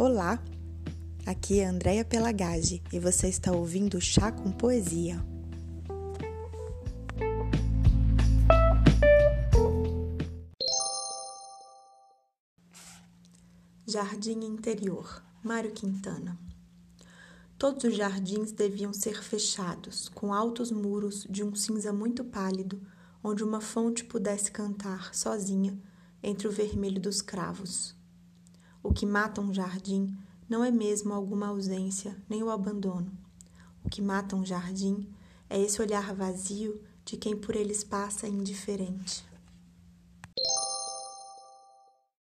Olá, 0.00 0.40
aqui 1.26 1.58
é 1.58 1.66
Andréia 1.66 2.04
Pelagage 2.04 2.80
e 2.92 3.00
você 3.00 3.26
está 3.26 3.50
ouvindo 3.50 4.00
Chá 4.00 4.30
com 4.30 4.52
Poesia. 4.52 5.20
Jardim 13.84 14.38
Interior, 14.44 15.20
Mário 15.42 15.72
Quintana. 15.72 16.38
Todos 17.58 17.82
os 17.82 17.96
jardins 17.96 18.52
deviam 18.52 18.92
ser 18.92 19.20
fechados, 19.20 20.08
com 20.10 20.32
altos 20.32 20.70
muros 20.70 21.26
de 21.28 21.42
um 21.42 21.56
cinza 21.56 21.92
muito 21.92 22.22
pálido, 22.22 22.80
onde 23.20 23.42
uma 23.42 23.60
fonte 23.60 24.04
pudesse 24.04 24.52
cantar, 24.52 25.12
sozinha, 25.12 25.76
entre 26.22 26.46
o 26.46 26.52
vermelho 26.52 27.00
dos 27.00 27.20
cravos. 27.20 27.97
Que 28.98 29.06
mata 29.06 29.40
um 29.40 29.54
jardim 29.54 30.12
não 30.48 30.64
é 30.64 30.72
mesmo 30.72 31.14
alguma 31.14 31.46
ausência 31.46 32.16
nem 32.28 32.42
o 32.42 32.50
abandono. 32.50 33.16
O 33.84 33.88
que 33.88 34.02
mata 34.02 34.34
um 34.34 34.44
jardim 34.44 35.08
é 35.48 35.56
esse 35.56 35.80
olhar 35.80 36.12
vazio 36.12 36.82
de 37.04 37.16
quem 37.16 37.36
por 37.36 37.54
eles 37.54 37.84
passa 37.84 38.26
indiferente. 38.26 39.24